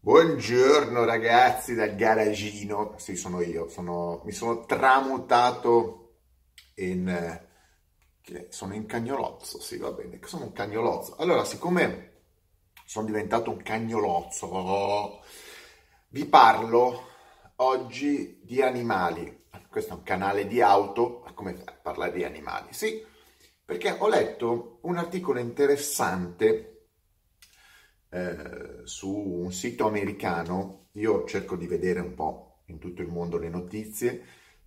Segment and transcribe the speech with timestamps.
[0.00, 6.18] Buongiorno ragazzi dal garagino, sì sono io, sono, mi sono tramutato
[6.76, 11.16] in, eh, sono in cagnolozzo, sì va bene, sono un cagnolozzo.
[11.16, 12.12] Allora siccome
[12.84, 15.20] sono diventato un cagnolozzo,
[16.10, 17.02] vi parlo
[17.56, 22.72] oggi di animali, questo è un canale di auto, come parlare di animali?
[22.72, 23.04] Sì,
[23.64, 26.77] perché ho letto un articolo interessante
[28.10, 33.38] eh, su un sito americano, io cerco di vedere un po' in tutto il mondo
[33.38, 34.22] le notizie,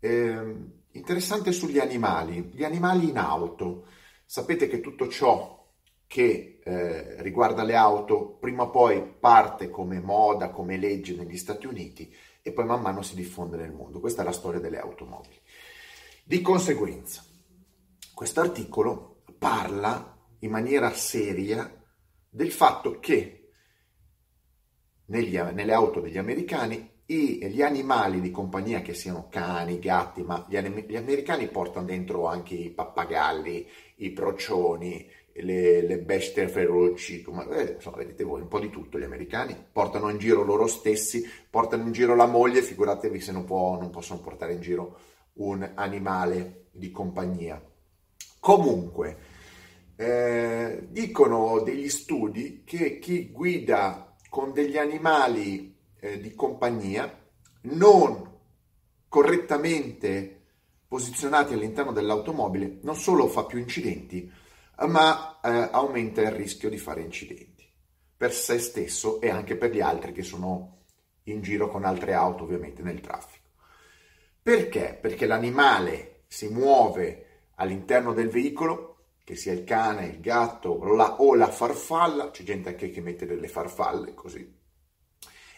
[0.00, 0.56] eh,
[0.92, 3.86] interessante sugli animali, gli animali in auto.
[4.24, 5.60] Sapete che tutto ciò
[6.06, 11.66] che eh, riguarda le auto prima o poi parte come moda, come legge negli Stati
[11.66, 14.00] Uniti e poi man mano si diffonde nel mondo.
[14.00, 15.40] Questa è la storia delle automobili.
[16.24, 17.24] Di conseguenza,
[18.14, 21.81] questo articolo parla in maniera seria
[22.34, 23.50] del fatto che
[25.06, 30.46] negli, nelle auto degli americani i, gli animali di compagnia, che siano cani, gatti, ma
[30.48, 37.72] gli, gli americani portano dentro anche i pappagalli, i procioni, le, le bestie feroci, eh,
[37.74, 41.82] insomma, vedete voi, un po' di tutto gli americani, portano in giro loro stessi, portano
[41.82, 44.98] in giro la moglie, figuratevi se non, può, non possono portare in giro
[45.34, 47.62] un animale di compagnia.
[48.40, 49.18] Comunque,
[50.02, 57.20] eh, dicono degli studi che chi guida con degli animali eh, di compagnia
[57.62, 58.30] non
[59.08, 60.40] correttamente
[60.88, 64.30] posizionati all'interno dell'automobile non solo fa più incidenti,
[64.86, 67.70] ma eh, aumenta il rischio di fare incidenti
[68.16, 70.84] per se stesso e anche per gli altri che sono
[71.24, 73.50] in giro con altre auto ovviamente nel traffico.
[74.42, 74.98] Perché?
[75.00, 78.91] Perché l'animale si muove all'interno del veicolo
[79.24, 83.26] che sia il cane, il gatto la, o la farfalla, c'è gente anche che mette
[83.26, 84.60] delle farfalle così,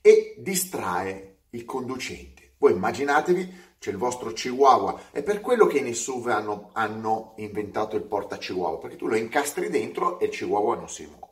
[0.00, 2.54] e distrae il conducente.
[2.58, 7.96] Voi immaginatevi, c'è il vostro chihuahua, è per quello che nei SUV hanno, hanno inventato
[7.96, 11.26] il porta chihuahua, perché tu lo incastri dentro e il chihuahua non si muove.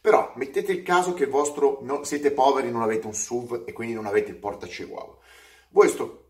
[0.00, 3.94] Però mettete il caso che vostro, no, siete poveri, non avete un SUV e quindi
[3.94, 5.16] non avete il porta chihuahua.
[5.70, 6.28] Voi sto,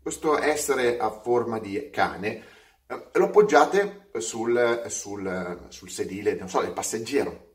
[0.00, 2.56] questo essere a forma di cane
[2.88, 7.46] eh, lo appoggiate sul, sul, sul sedile, so, del passeggero.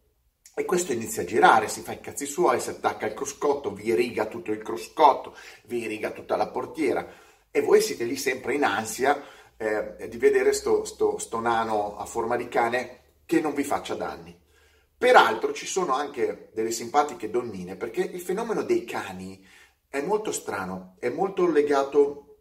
[0.55, 3.95] E questo inizia a girare, si fa i cazzi suoi, si attacca al cruscotto, vi
[3.95, 5.35] riga tutto il cruscotto,
[5.65, 7.11] vi riga tutta la portiera
[7.49, 9.23] e voi siete lì sempre in ansia
[9.57, 13.95] eh, di vedere sto, sto, sto nano a forma di cane che non vi faccia
[13.95, 14.39] danni.
[14.95, 19.43] Peraltro ci sono anche delle simpatiche donnine perché il fenomeno dei cani
[19.89, 22.32] è molto strano, è molto legato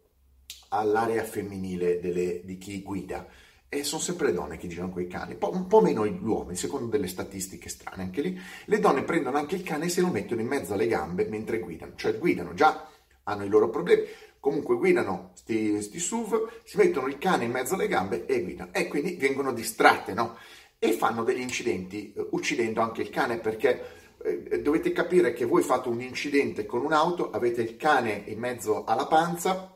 [0.73, 3.27] all'area femminile delle, di chi guida.
[3.69, 6.87] E sono sempre le donne che girano quei cani, un po' meno gli uomini, secondo
[6.87, 8.39] delle statistiche strane anche lì.
[8.65, 11.59] Le donne prendono anche il cane e se lo mettono in mezzo alle gambe mentre
[11.59, 12.87] guidano, cioè guidano già,
[13.23, 14.03] hanno i loro problemi,
[14.39, 18.71] comunque guidano sti, sti SUV, si mettono il cane in mezzo alle gambe e guidano
[18.73, 20.37] e quindi vengono distratte, no?
[20.77, 25.63] E fanno degli incidenti eh, uccidendo anche il cane perché eh, dovete capire che voi
[25.63, 29.72] fate un incidente con un'auto, avete il cane in mezzo alla panza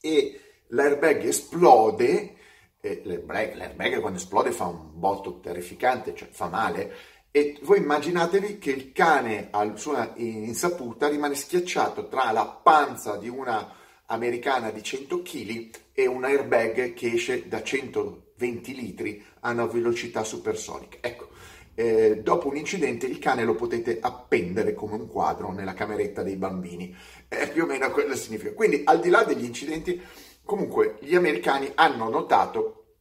[0.00, 2.36] e l'airbag esplode,
[2.80, 6.94] l'airbag, l'airbag quando esplode fa un botto terrificante, cioè fa male,
[7.32, 13.28] e voi immaginatevi che il cane a sua insaputa rimane schiacciato tra la panza di
[13.28, 13.72] una
[14.06, 20.24] americana di 100 kg e un airbag che esce da 120 litri a una velocità
[20.24, 20.98] supersonica.
[21.00, 21.28] Ecco,
[21.80, 26.36] eh, dopo un incidente il cane lo potete appendere come un quadro nella cameretta dei
[26.36, 26.94] bambini.
[27.26, 28.52] È più o meno quello significa.
[28.52, 29.98] Quindi, al di là degli incidenti,
[30.44, 32.96] comunque gli americani hanno notato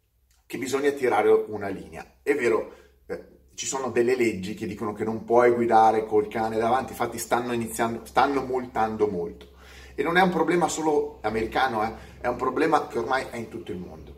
[0.46, 2.20] che bisogna tirare una linea.
[2.24, 2.74] È vero,
[3.08, 3.24] eh,
[3.54, 7.52] ci sono delle leggi che dicono che non puoi guidare col cane davanti, infatti stanno
[7.52, 9.58] iniziando, stanno multando molto.
[9.94, 13.50] E non è un problema solo americano, eh, è un problema che ormai è in
[13.50, 14.16] tutto il mondo.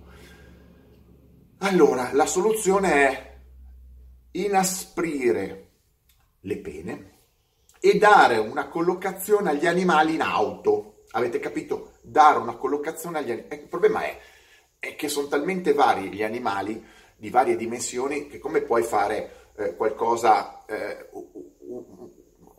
[1.64, 3.31] Allora, la soluzione è
[4.32, 5.70] inasprire
[6.42, 7.12] le pene
[7.80, 11.04] e dare una collocazione agli animali in auto.
[11.12, 11.94] Avete capito?
[12.02, 13.62] Dare una collocazione agli animali.
[13.62, 14.18] Il problema è,
[14.80, 16.84] è che sono talmente vari gli animali
[17.18, 21.10] di varie dimensioni che come puoi fare eh, qualcosa eh,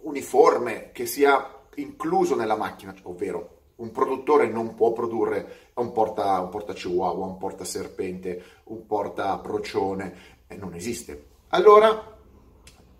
[0.02, 6.50] uniforme che sia incluso nella macchina, ovvero un produttore non può produrre un porta, un
[6.50, 10.14] porta chihuahua, un porta serpente, un porta procione,
[10.46, 11.30] eh, non esiste.
[11.54, 12.18] Allora,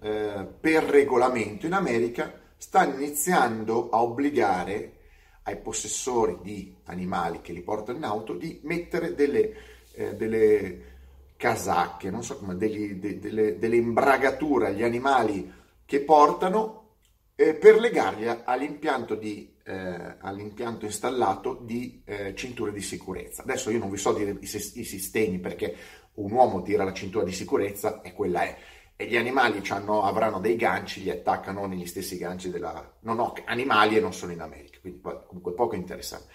[0.01, 4.99] eh, per regolamento in America, stanno iniziando a obbligare
[5.45, 9.55] ai possessori di animali che li portano in auto di mettere delle,
[9.95, 10.91] eh, delle
[11.39, 15.51] casacche, non so come, degli, de, delle, delle, imbragature agli animali
[15.87, 16.97] che portano
[17.35, 23.43] eh, per legarli all'impianto, di, eh, all'impianto installato di eh, cinture di sicurezza.
[23.43, 25.75] Adesso io non vi so dire i, i, sistemi perché
[26.15, 28.57] un uomo tira la cintura di sicurezza e quella è.
[28.97, 32.99] E gli animali avranno dei ganci, li attaccano negli stessi ganci della...
[33.01, 36.33] Non ho animali e non sono in America, quindi comunque poco interessante.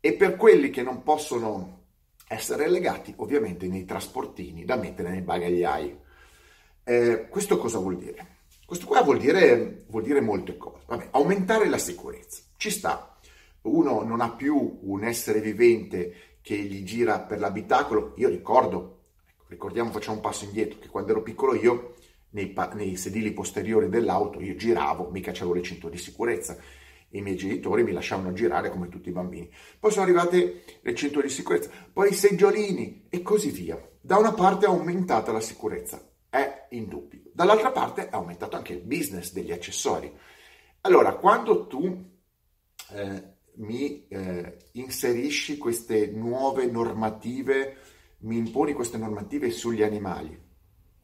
[0.00, 1.78] E per quelli che non possono
[2.28, 5.98] essere legati, ovviamente nei trasportini da mettere nei bagagliai.
[6.84, 8.36] Eh, questo cosa vuol dire?
[8.64, 10.84] Questo qua vuol dire, vuol dire molte cose.
[10.86, 12.42] Vabbè, aumentare la sicurezza.
[12.56, 13.16] Ci sta.
[13.62, 18.12] Uno non ha più un essere vivente che gli gira per l'abitacolo.
[18.16, 18.97] Io ricordo,
[19.48, 21.94] ricordiamo, facciamo un passo indietro, che quando ero piccolo io,
[22.30, 26.56] nei, nei sedili posteriori dell'auto, io giravo, mica avevo le cinture di sicurezza.
[27.10, 29.50] I miei genitori mi lasciavano girare come tutti i bambini.
[29.80, 33.80] Poi sono arrivate le cinture di sicurezza, poi i seggiolini e così via.
[34.00, 37.22] Da una parte è aumentata la sicurezza, è indubbio.
[37.32, 40.12] Dall'altra parte è aumentato anche il business degli accessori.
[40.82, 42.04] Allora, quando tu
[42.92, 43.22] eh,
[43.54, 47.76] mi eh, inserisci queste nuove normative,
[48.20, 50.36] mi imponi queste normative sugli animali,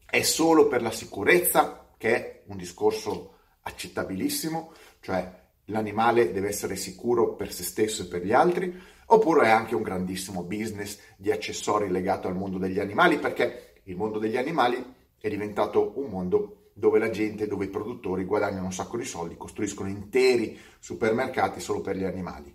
[0.05, 7.35] è solo per la sicurezza, che è un discorso accettabilissimo, cioè l'animale deve essere sicuro
[7.35, 8.77] per se stesso e per gli altri,
[9.07, 13.95] oppure è anche un grandissimo business di accessori legato al mondo degli animali, perché il
[13.95, 18.73] mondo degli animali è diventato un mondo dove la gente, dove i produttori guadagnano un
[18.73, 22.53] sacco di soldi, costruiscono interi supermercati solo per gli animali.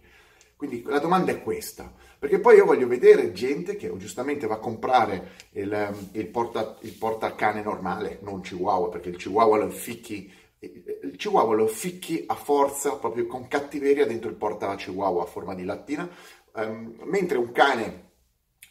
[0.60, 4.58] Quindi la domanda è questa, perché poi io voglio vedere gente che giustamente va a
[4.58, 11.16] comprare il, il, porta, il portacane normale, non chihuahua, perché il chihuahua lo ficchi, il
[11.16, 15.64] chihuahua lo ficchi a forza, proprio con cattiveria dentro il porta chihuahua a forma di
[15.64, 16.06] lattina,
[16.56, 18.10] um, mentre un cane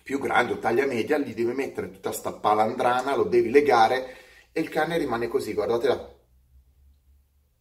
[0.03, 4.15] più grande o taglia media, gli devi mettere tutta sta palandrana, lo devi legare
[4.51, 6.18] e il cane rimane così, guardate là.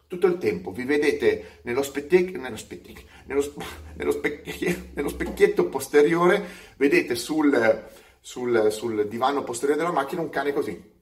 [0.09, 3.43] Tutto il tempo, vi vedete nello, spetec- nello, spetec- nello,
[3.95, 6.43] nello, specchie- nello specchietto posteriore,
[6.77, 7.87] vedete sul,
[8.19, 10.97] sul, sul divano posteriore della macchina un cane così.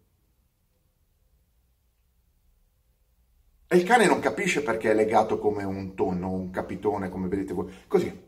[3.70, 7.54] E il cane non capisce perché è legato come un tonno, un capitone, come vedete
[7.54, 8.26] voi, così.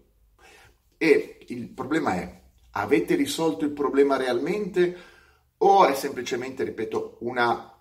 [0.97, 2.39] E il problema è,
[2.71, 4.95] Avete risolto il problema realmente
[5.57, 7.78] o è semplicemente, ripeto, una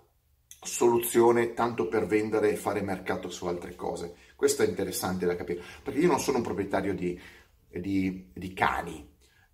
[0.61, 4.13] soluzione tanto per vendere e fare mercato su altre cose?
[4.35, 7.19] Questo è interessante da capire, perché io non sono un proprietario di,
[7.67, 9.07] di, di cani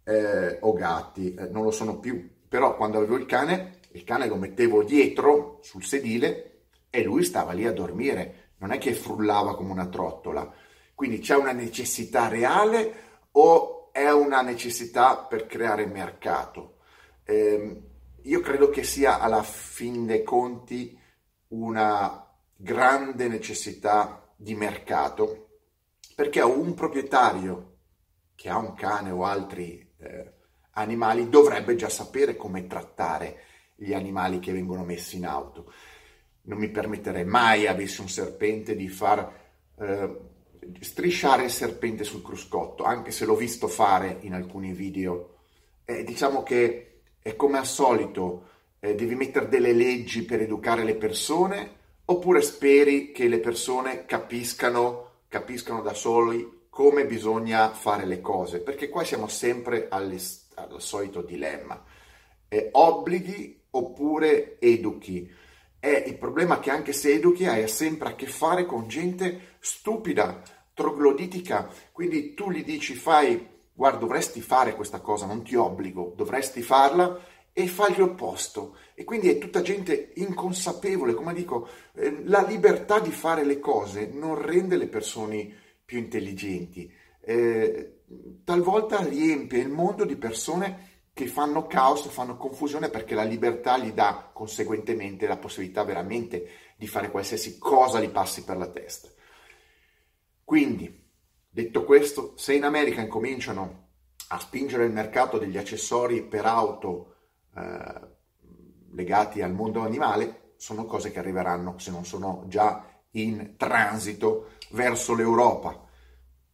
[0.03, 4.27] eh, o gatti, eh, non lo sono più, però quando avevo il cane, il cane
[4.27, 9.55] lo mettevo dietro sul sedile e lui stava lì a dormire, non è che frullava
[9.55, 10.53] come una trottola.
[10.93, 16.77] Quindi c'è una necessità reale o è una necessità per creare mercato.
[17.23, 17.81] Eh,
[18.25, 20.97] io credo che sia alla fin dei conti
[21.49, 25.59] una grande necessità di mercato
[26.15, 27.73] perché un proprietario
[28.35, 30.33] che ha un cane o altri eh,
[30.71, 33.43] animali dovrebbe già sapere come trattare
[33.75, 35.71] gli animali che vengono messi in auto.
[36.43, 39.33] Non mi permetterei mai, avessi un serpente, di far
[39.77, 40.19] eh,
[40.79, 45.37] strisciare il serpente sul cruscotto, anche se l'ho visto fare in alcuni video.
[45.83, 46.94] Eh, diciamo che
[47.25, 48.49] è come al solito,
[48.79, 55.21] eh, devi mettere delle leggi per educare le persone oppure speri che le persone capiscano,
[55.27, 60.15] capiscano da soli come bisogna fare le cose, perché qua siamo sempre al
[60.77, 61.83] solito dilemma.
[62.47, 65.27] Eh, obblighi oppure educhi.
[65.79, 70.43] È il problema che anche se educhi hai sempre a che fare con gente stupida,
[70.75, 76.61] trogloditica, quindi tu gli dici fai, guarda, dovresti fare questa cosa, non ti obbligo, dovresti
[76.61, 77.19] farla
[77.51, 78.77] e fai l'opposto.
[78.95, 84.07] E quindi è tutta gente inconsapevole, come dico, eh, la libertà di fare le cose
[84.07, 85.53] non rende le persone
[85.85, 86.91] più intelligenti,
[87.21, 88.01] eh,
[88.43, 93.91] talvolta riempie il mondo di persone che fanno caos, fanno confusione perché la libertà gli
[93.93, 99.09] dà conseguentemente la possibilità veramente di fare qualsiasi cosa gli passi per la testa.
[100.43, 101.04] Quindi,
[101.55, 103.83] detto questo, se in America incominciano
[104.27, 107.15] a spingere il mercato degli accessori per auto
[107.55, 108.13] eh,
[108.91, 115.15] legati al mondo animale, sono cose che arriveranno, se non sono già in transito, verso
[115.15, 115.81] l'Europa.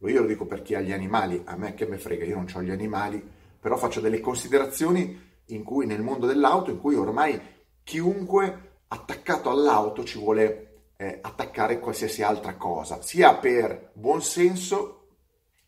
[0.06, 2.46] Io lo dico per chi ha gli animali, a me che me frega, io non
[2.54, 3.20] ho gli animali,
[3.58, 7.40] però faccio delle considerazioni in cui nel mondo dell'auto, in cui ormai
[7.82, 10.71] chiunque attaccato all'auto ci vuole
[11.02, 15.08] eh, attaccare qualsiasi altra cosa, sia per buon senso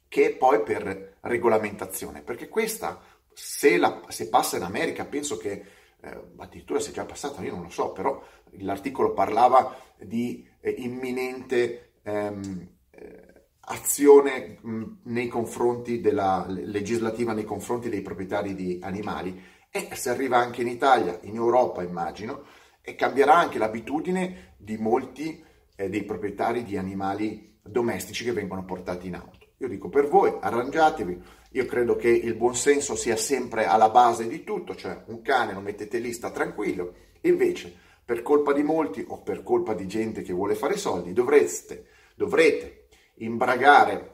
[0.06, 3.00] che poi per regolamentazione, perché questa,
[3.32, 5.64] se, la, se passa in America, penso che
[6.00, 8.22] eh, addirittura è già passata, io non lo so, però
[8.58, 17.88] l'articolo parlava di eh, imminente ehm, eh, azione mh, nei confronti della legislativa nei confronti
[17.88, 19.52] dei proprietari di animali.
[19.68, 22.44] E se arriva anche in Italia, in Europa immagino,
[22.86, 25.42] e cambierà anche l'abitudine di molti
[25.74, 29.46] eh, dei proprietari di animali domestici che vengono portati in auto.
[29.58, 31.22] Io dico per voi, arrangiatevi,
[31.52, 35.60] io credo che il buonsenso sia sempre alla base di tutto, cioè un cane lo
[35.60, 37.74] mettete lì, sta tranquillo, invece
[38.04, 42.88] per colpa di molti o per colpa di gente che vuole fare soldi dovreste, dovrete
[43.18, 44.10] imbragare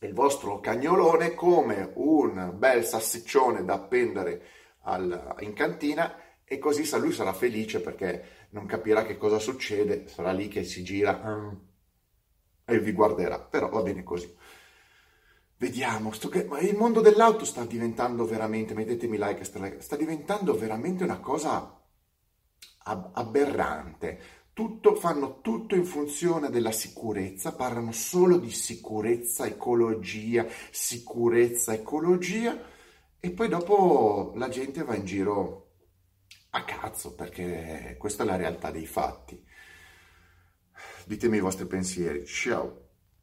[0.00, 4.42] il vostro cagnolone come un bel sassiccione da appendere
[4.82, 6.14] al, in cantina
[6.52, 10.84] e così lui sarà felice perché non capirà che cosa succede, sarà lì che si
[10.84, 11.48] gira mm,
[12.66, 14.30] e vi guarderà, però va bene così.
[15.56, 19.44] Vediamo, che, ma il mondo dell'auto sta diventando veramente, mettetemi like,
[19.80, 21.82] sta diventando veramente una cosa
[22.84, 24.20] aberrante.
[24.52, 32.62] Tutto, fanno tutto in funzione della sicurezza, parlano solo di sicurezza, ecologia, sicurezza, ecologia,
[33.18, 35.71] e poi dopo la gente va in giro
[36.54, 39.42] a cazzo, perché questa è la realtà dei fatti.
[41.06, 42.26] Ditemi i vostri pensieri.
[42.26, 42.91] Ciao.